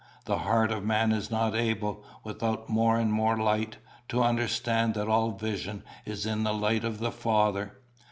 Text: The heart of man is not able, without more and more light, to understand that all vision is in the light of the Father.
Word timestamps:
The 0.25 0.39
heart 0.39 0.71
of 0.71 0.83
man 0.83 1.11
is 1.11 1.29
not 1.29 1.53
able, 1.55 2.03
without 2.23 2.67
more 2.67 2.97
and 2.97 3.13
more 3.13 3.37
light, 3.37 3.77
to 4.09 4.23
understand 4.23 4.95
that 4.95 5.07
all 5.07 5.29
vision 5.29 5.83
is 6.07 6.25
in 6.25 6.43
the 6.43 6.55
light 6.55 6.83
of 6.83 6.97
the 6.97 7.11
Father. 7.11 7.77